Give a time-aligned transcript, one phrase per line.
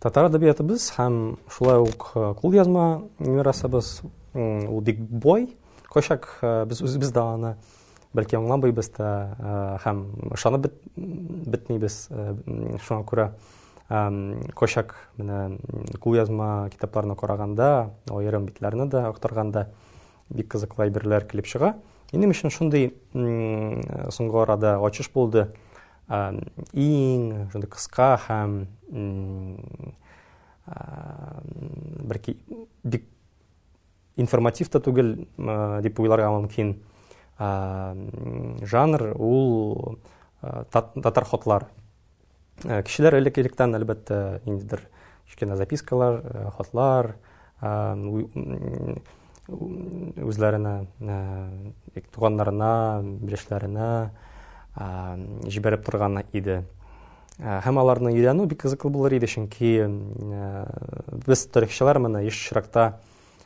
[0.00, 1.16] татар әдәбиятыбыз һәм
[1.52, 2.84] шулай ук э, кул язма
[3.20, 3.90] мирасыбыз
[4.32, 5.46] у бик бой
[5.92, 7.50] кайчак э, без үзебез дә аны
[8.16, 10.00] бәлки аңламыйбыз да э, һәм
[10.38, 13.28] ышанып бетмибез шуңа күрә
[14.56, 15.58] кайчак менә
[16.00, 17.68] кул язма китапларына караганда
[18.10, 19.02] аерым битләрне дә
[19.52, 19.66] да,
[20.30, 21.74] бик кызык әйберләр килеп чыга
[22.12, 25.48] минем өчен шундый соңгы арада ачыш булды
[26.10, 28.54] Иң жонда кыска һәм
[32.10, 32.34] бирки
[32.94, 33.06] бик
[34.24, 35.12] информатив та түгел
[35.86, 36.74] дип уйларга мөмкин.
[38.72, 40.02] жанр ул
[41.06, 41.68] татар хатлар.
[42.64, 44.82] Э, Кишләр әле керектән әлбәттә индер
[45.26, 47.14] кичкенә запискалар, э, хатлар,
[50.28, 50.86] үзләренә,
[51.96, 52.72] э, туганнарына,
[55.50, 56.62] җибәреп торган иде.
[57.40, 59.72] Һәм аларны өйрәнү бик кызыклы булыр иде, чөнки
[61.26, 62.52] без тарихчылар менә еш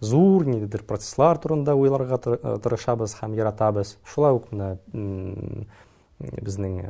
[0.00, 3.96] зур нидер процесслар турында уйларга э, тырышабыз һәм яратабыз.
[4.04, 4.76] Шулай ук менә
[6.20, 6.82] безнең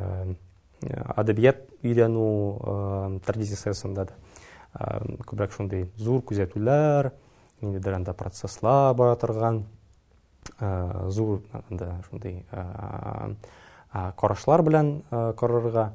[0.82, 7.12] әдәбият э, өйрәнү э, традициясында да күбрәк шундый зур күзәтүләр,
[7.60, 9.66] нидер анда процесслар бара торган
[11.08, 12.42] зур анда шундый
[13.92, 15.02] Корошлар белән
[15.38, 15.92] корырга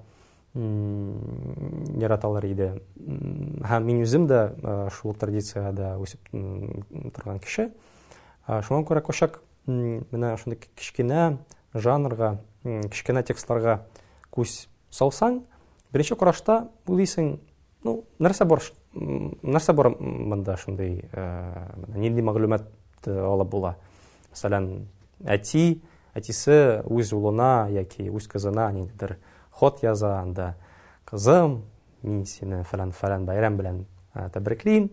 [0.55, 2.67] яраталар иде.
[2.97, 6.25] Һәм мин үзем дә шул традициядә да үсеп
[7.15, 7.69] торган кеше.
[8.47, 11.37] Шуңа күрә кошак менә шундый кичкенә
[11.75, 13.79] жанрга, кичкенә текстларга
[14.31, 15.43] күз салсаң,
[15.91, 17.37] беренче корошта булысың,
[17.85, 21.03] ну, нәрсә бар, нәрсә бар монда шундый,
[21.95, 22.65] нинди мәгълүмат
[23.05, 23.75] э, алып була.
[24.33, 24.87] Мәсәлән,
[25.27, 25.81] әти
[26.17, 29.17] әтисе үз улына яки үз кызына ниндидер
[29.51, 30.55] хот яза анда
[31.07, 31.61] кызым
[32.03, 33.83] мин сине фәлән фәлән байрам белән
[34.33, 34.89] тәбриклим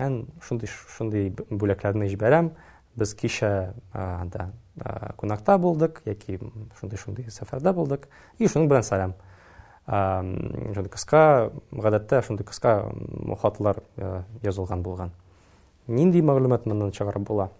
[0.00, 2.52] һәм шундый шундый бүләкләрне җибәрәм
[2.96, 3.52] без кичә
[3.92, 4.50] анда
[5.20, 6.38] кунакта булдык яки
[6.80, 8.08] шундый шундый сафарда булдык
[8.38, 9.12] и шуның белән сәлам
[9.88, 12.78] шундый каска гадәттә шундый каска
[13.42, 13.82] хатлар
[14.40, 15.12] язылган булган
[15.86, 17.50] нинди мәгълүмат моннан чыгарып була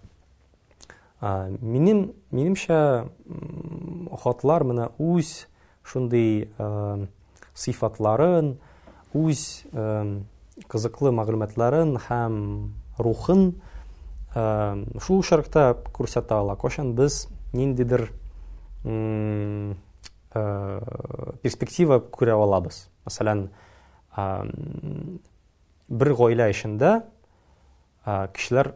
[1.23, 2.77] Минем, минемчә,
[4.25, 5.45] хатлар менә үз
[5.87, 6.49] шундый
[7.55, 8.57] сыйфатларын,
[9.15, 9.43] үз
[10.73, 12.41] кызыклы мәгълүматларын һәм
[12.99, 13.45] рухын
[14.35, 16.57] шул шаркта күрсәтә ала.
[16.59, 18.09] Кошан без ниндидер
[20.33, 22.89] перспектива күрә алабыз.
[23.07, 23.45] Мәсәлән,
[25.87, 26.97] бер гаилә эчендә
[28.09, 28.73] кешеләр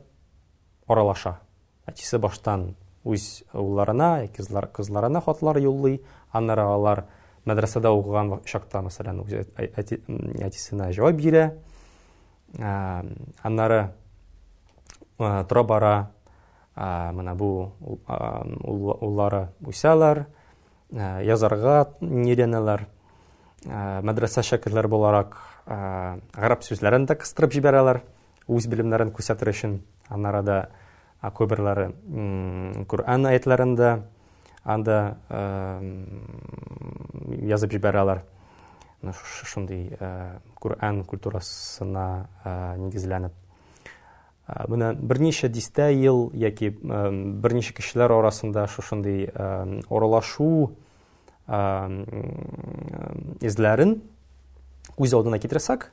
[0.87, 1.41] аралаша
[1.87, 2.75] әтисе баштан
[3.07, 6.01] үз улларына, кызлар, кызларына хатлар юллый,
[6.35, 7.05] аннары алар
[7.47, 9.21] мәдрәсәдә укыган шакта, мәсәлән,
[9.63, 11.45] әтисенә җавап бирә.
[12.59, 13.93] Аннары
[15.19, 15.95] тора бара,
[16.77, 17.53] менә бу
[18.07, 20.25] уллары үсәләр,
[20.93, 22.83] язарга нидәнәләр,
[23.67, 28.03] мәдрәсә шәкертләр буларак ғарап сүзләрен дә кыстырып җибәрәләр,
[28.51, 29.79] үз белемнәрен күрсәтер өчен.
[30.11, 30.59] Аннары да
[31.35, 31.91] кайберлары
[32.87, 34.09] Коръан аятларында да
[34.67, 35.81] анда э,
[37.49, 38.21] язып җибәрәләр.
[39.47, 39.97] Шундый э,
[40.59, 43.33] Кур'ан культурасына э, нигезләнеп.
[44.69, 49.27] Менә берничә дистә ел яки берничә кешеләр арасында шушындый
[49.91, 50.71] оралашу
[53.43, 54.05] изләрен
[55.03, 55.91] үз алдына китерсәк,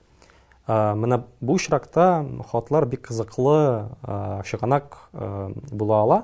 [0.66, 3.88] Ә, э, менә бу шракта хатлар бик кызыклы,
[4.47, 6.18] шығанак э, э, була ала.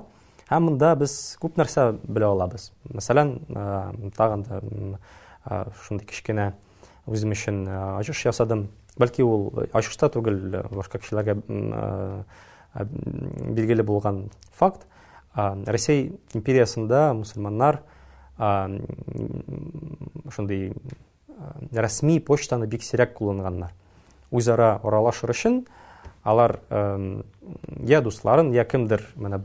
[0.49, 2.71] Һәм монда без күп нәрсә белә алабыз.
[2.89, 3.33] Мәсәлән,
[4.17, 4.59] тагын да
[5.83, 6.53] шундый кичкенә
[7.05, 7.67] үзем өчен
[7.99, 8.67] ачыш ясадым.
[8.97, 11.33] Бәлки ул ачышта түгел, башка кешеләргә
[12.79, 14.85] билгеле булган факт.
[15.35, 17.83] Ресей империясында мусульманнар
[18.37, 20.73] шундый
[21.77, 23.73] рәсми почтаны бик сирәк кулланганнар
[24.31, 25.61] узара оралашыр үшін
[26.27, 29.39] алар я дусларын я кимдир, міне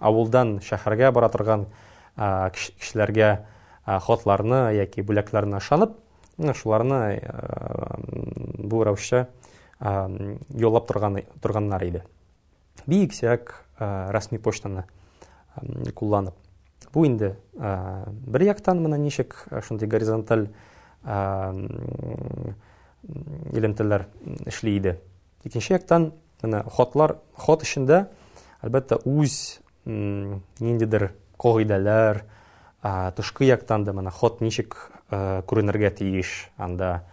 [0.00, 1.66] ауылдан шәһәргә бара торган
[2.18, 3.30] кешеләргә
[3.86, 5.96] хатларны яки бүләкләрне ашанып
[6.58, 7.20] шуларны
[8.68, 9.26] бу рәвешчә
[9.82, 12.04] юллап торган торганнар иде
[12.86, 13.84] бик сирәк э,
[14.14, 14.84] рәсми почтаны
[15.94, 16.34] кулланып
[16.94, 20.46] бу инде э, бер яктан менә ничек э, шундый горизонталь
[23.52, 24.08] элементтер
[24.44, 25.00] эшли иде.
[25.44, 26.12] Икенче яктан,
[26.42, 28.06] мен хатлар, хат ичинде
[28.62, 32.24] әлбәттә үз ниндидер кагыйдалар,
[32.82, 34.74] а тушкы яктан да менә хат ничек
[35.10, 37.04] э, күренергә тиеш, анда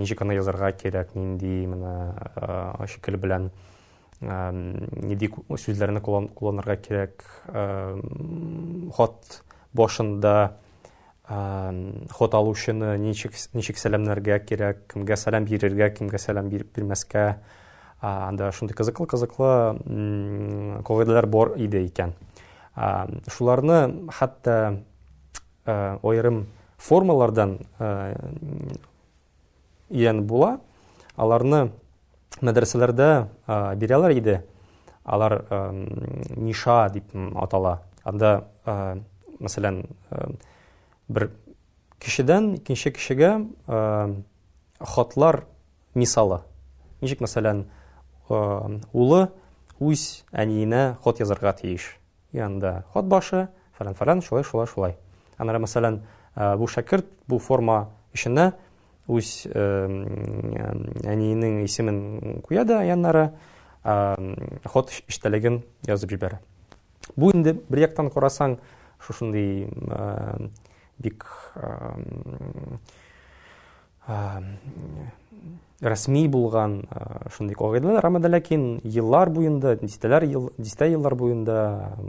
[0.00, 3.50] ничек аны язарга кирәк, нинди мен э, шикел белән
[4.20, 10.58] э ди сүзләрне кулланырга кирәк, э хат башында
[11.28, 17.36] ә, хот алушыны ничек, ничек сәләмләргә кирәк, кемгә сәләм бирергә, кемгә сәләм бир, бирмәскә.
[18.00, 22.14] Ә, анда шундый кызыклы-кызыклы ковидлар бор иде икән.
[23.28, 24.84] шуларны хатта
[25.66, 26.44] ойрым э,
[26.76, 28.14] формалардан э,
[29.88, 30.60] иән була,
[31.16, 31.72] аларны
[32.40, 34.44] мәдрәсәләрдә э, бирәләр иде.
[35.04, 35.42] Алар
[36.36, 37.02] ниша дип
[37.34, 37.82] атала.
[38.04, 39.02] Анда, ә,
[39.40, 39.88] мәсәлән,
[41.08, 41.30] бір
[41.98, 43.46] кешедән икенче кешегә
[44.78, 45.44] хатлар
[45.94, 46.40] мисалы
[47.00, 47.64] ничек мәсәлән
[48.92, 49.22] улы
[49.80, 50.02] үз
[50.32, 51.86] әниенә хат язарга тиеш
[52.36, 54.96] янында хат башы фәлән фәлән шулай шулай шулай
[55.38, 56.00] аннары мәсәлән
[56.60, 58.52] бу шәкерт бу форма эшенә
[59.08, 63.32] үз әниенең исемен куя да яннары
[63.82, 66.38] хат эчтәлеген язып җибәрә
[67.16, 68.58] бу инде бер яктан карасаң
[70.98, 71.26] бик
[75.82, 76.80] расми булган
[77.36, 81.58] шундай кагыйдәләр рамәдә ләкин еллар буенда дистәләр ел дистә еллар буенда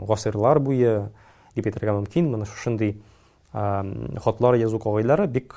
[0.08, 0.94] гасырлар буе
[1.54, 2.96] дип әйтергә мөмкин менә шушындый
[3.52, 5.52] хатлар язу кагыйдәләре бик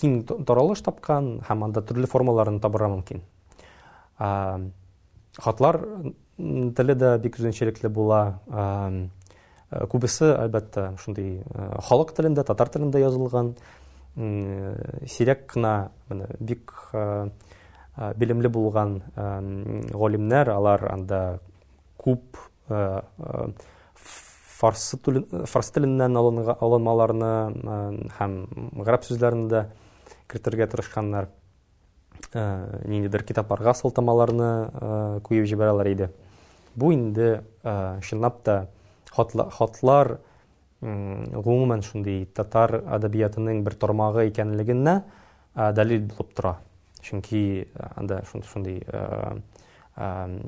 [0.00, 0.16] киң
[0.48, 3.22] таралыш тапкан һәм анда төрле формаларын табырга мөмкин
[5.42, 5.80] хатлар
[6.36, 8.40] теле дә бик үзенчәлекле була.
[8.48, 9.06] Э,
[9.90, 13.54] күбесе әлбәттә шундый э, халык телендә, татар телендә язылган.
[14.16, 14.74] Э,
[15.08, 15.90] сирәк кына
[16.40, 16.74] бик
[18.16, 21.20] белемле булган галимнәр, алар анда
[21.96, 22.36] күп
[24.58, 24.90] фарс
[25.72, 27.30] теленнән алынмаларны
[28.18, 28.36] һәм
[28.84, 29.64] ғрап сүзләрен дә
[30.28, 31.30] кертергә тырышканнар
[32.32, 34.40] э ниндидер китап барга сылтамаларын,
[34.72, 36.10] э, куеп иде.
[36.74, 37.42] Бу инде
[38.02, 38.68] шуллап э, та
[39.10, 40.18] хатлар, хатлар,
[40.80, 41.24] хм,
[42.34, 45.02] татар әдәбиятының бер тормагы икәнлегенә
[45.54, 46.56] э, дәлил булып тұра.
[47.00, 49.40] Чөнки э, анда шундый, э,
[49.94, 50.42] хм,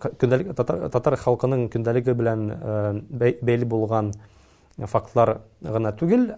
[0.00, 4.12] татар халқының халкының көндәлеге белән бәйле булган
[4.86, 6.30] фактлар гына түгел,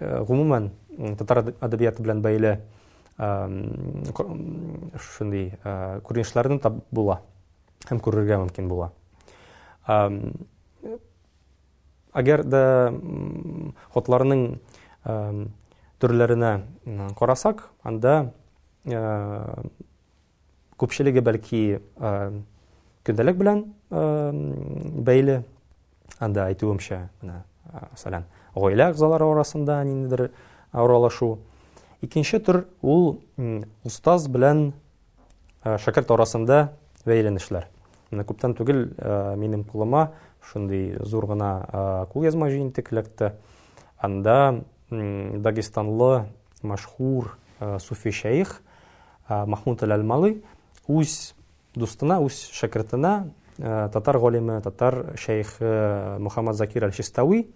[0.00, 2.60] гомумән э, татар әдәбияты белән бәйле
[3.16, 7.22] шундый э, күренешләрне тап була
[7.88, 8.90] һәм күрергә мөмкин була.
[12.16, 12.92] Әгәр дә
[13.94, 14.58] хатларның
[16.02, 16.52] төрләренә
[17.18, 18.12] карасак, анда
[18.84, 18.96] э,
[20.80, 21.80] күпчелеге бәлки
[23.06, 23.58] көндәлек белән
[25.08, 25.42] бәйле,
[26.24, 26.98] анда әйтүемчә,
[27.92, 28.24] мәсәлән,
[28.54, 30.30] гаилә залар арасында ниндидер
[30.72, 31.38] аралашу.
[32.00, 33.20] Икенче төр ул
[33.84, 34.72] устаз белән
[35.64, 36.70] э, шәкерт арасында
[37.06, 37.68] бәйләнешләр.
[38.12, 40.12] Менә күптән түгел э, минем кулыма
[40.44, 43.34] шундый зур гына э, кугезма җинтекләкте.
[43.98, 46.26] Анда Дагестанлы
[46.62, 47.38] машхур
[47.80, 48.60] суфи шәйх
[49.28, 50.44] Махмуд Әл-Малый
[50.86, 51.32] үз
[51.74, 57.46] дустына, үз шәкертенә татар галиме, татар шәйхе Мухаммад Закир Әл-Шистави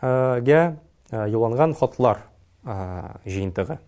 [0.00, 0.78] ге
[1.10, 2.18] э, юланган хатлар
[2.64, 3.78] э, жыйынтыгы.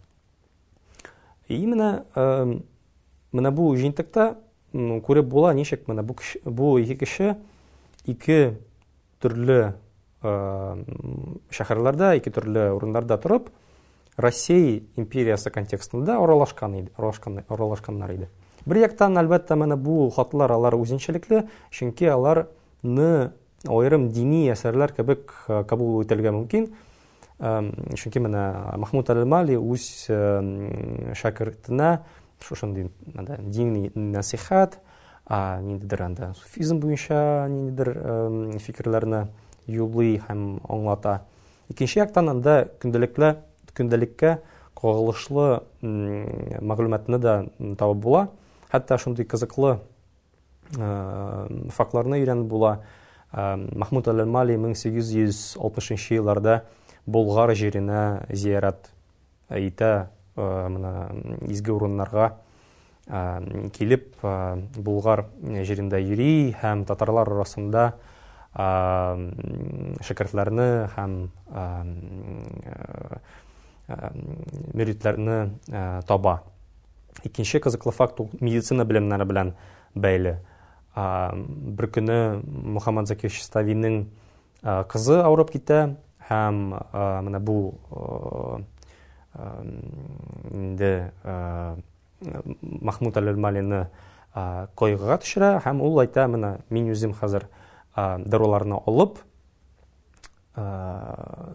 [1.48, 2.58] И менә э,
[3.32, 4.36] менә бу жыйынтыкта
[4.72, 7.36] күреп була ничек менә бу бу ике кеше
[8.04, 8.58] ике
[9.20, 9.74] төрле
[10.22, 13.48] шәһәрләрдә, ике төрле урындарда торып,
[14.18, 18.28] Россия империясы контекстында оралашкан иде, оралашкан, оралашканнар иде.
[18.66, 22.48] Бер яктан, әлбәттә, менә бу хатлар алар үзенчәлекле, чөнки алар
[23.68, 26.68] аерым дини әсәрләр кебек э, кабул ителгә мөмкин
[27.40, 28.40] чөнки менә
[28.76, 29.82] махмуд әлмали үз
[31.16, 32.02] шәкертенә
[32.44, 34.76] шушындый дини насихат,
[35.30, 39.22] ниндидер анда суфизм буенча ниндидер фикерләрне
[39.64, 41.22] юллый һәм аңлата
[41.72, 43.38] икенче яктан анда көндәлекле
[43.72, 44.36] көндәлеккә
[44.76, 47.40] кагылышлы мәгълүматны да
[47.78, 48.24] табып була
[48.70, 49.78] хәтта шундый кызыклы
[50.76, 52.82] фактларны өйрәнеп була
[53.32, 56.64] Махмуд Аль-Мали 1860 елларда
[57.06, 58.90] Болгар жеренә зиярат
[59.48, 62.32] итә менә изге урыннарга
[63.06, 64.18] килеп
[64.74, 67.92] Болгар җирендә йөри һәм татарлар арасында
[70.10, 71.16] шәкертләрне һәм
[74.74, 76.40] мөритләрне таба.
[77.24, 79.54] Икенче кызыклы факту медицина белемнәре белән
[79.94, 80.40] бәйле
[80.96, 82.18] бір күні
[82.76, 84.00] мұхаммад заки шиставиннің
[84.90, 85.78] қызы ауырып китә
[86.28, 87.78] һәм ә, бу
[90.50, 91.10] инде
[92.60, 93.84] махмуд әлмалини
[94.78, 97.46] Койгага төшерә һәм ул айта менә мин үзем хәзер
[97.96, 99.22] даруларны алып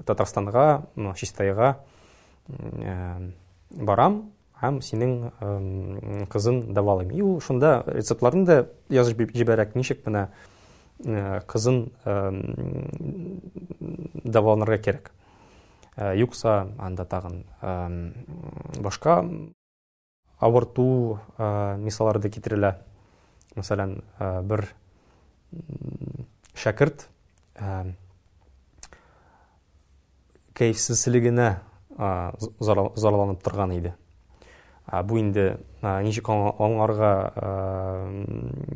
[0.08, 0.86] татарстанга
[1.20, 1.78] чистайга
[3.72, 4.26] барам
[4.64, 5.16] һәм синең
[6.32, 8.58] кызын дәвалыйм и ул шунда рецептларын да
[8.94, 10.30] язып җибәрәк ничек бина
[11.06, 11.82] э, кызын
[14.24, 15.12] дәваланырга керек.
[15.98, 17.44] Э, юкса анда тагын
[18.80, 19.18] башка
[20.40, 22.78] авырту э, мисалларды китерелә
[23.56, 23.98] мәсәлән
[24.46, 24.66] бер
[26.60, 27.06] шәкірт
[30.56, 31.48] кәйфсізлігіне
[31.96, 33.94] зараланып тұрған еді
[34.86, 35.56] А бу инде
[36.06, 37.12] ниши аңарга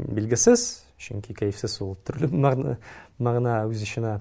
[0.09, 0.63] билгесез,
[0.97, 2.29] чөнки кайфсыз ул төрле
[3.25, 4.17] мәгъна үз ишенә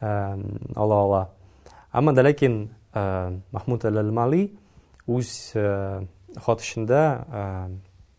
[0.00, 1.22] ала ала.
[1.92, 4.54] Амма да лекин Махмуд аль-Мали
[5.06, 7.02] үз хатышендә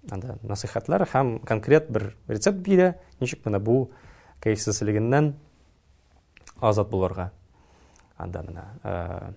[0.10, 3.80] анда насихатлар һәм конкрет бер рецепт бирә, ничек менә бу
[4.46, 5.34] кайфсызлыгыннан
[6.62, 7.32] азат булырга.
[8.18, 9.34] Анда менә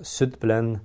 [0.00, 0.78] сүт белән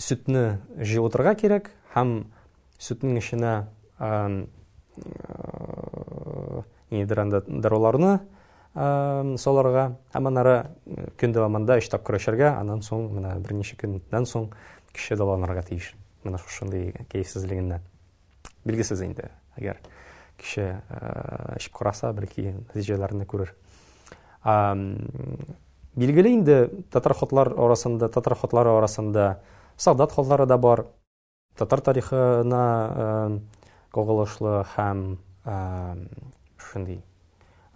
[0.00, 0.44] сүтні
[0.80, 2.14] жиып отырға керек һәм
[2.82, 3.50] сүтнің ішенә
[6.90, 8.12] нидер даруларны дарыуларны
[9.42, 10.54] саларға һәм анары
[11.20, 14.48] көн дәвамында ичтап көрәшергә анан соң менә берничә көндән соң
[14.92, 15.92] кеше дәваланырға тейеш
[16.24, 17.80] мына шушындай кәйефсезлегенә
[18.66, 19.28] билгесез инде
[19.58, 19.82] әгәр
[20.40, 20.68] кеше
[21.58, 23.54] ичеп караса бәлки нәтиҗәләрне күрер
[25.98, 26.56] Билгеле инде
[26.92, 29.40] татар хатлар арасында, татар хатлары арасында
[29.80, 30.84] солдат хатлары да бар.
[31.58, 33.38] Татар тарихына э,
[33.92, 35.96] кагылышлы һәм э,
[36.62, 37.02] шундый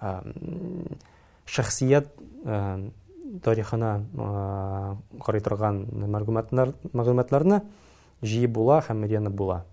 [0.01, 0.21] э,
[1.45, 2.13] шәхсият
[3.45, 3.91] тарихына
[5.25, 7.63] карый торган мәгълүматлар, мәгълүматларны
[8.23, 9.65] җыеп була һәм мәдәни була.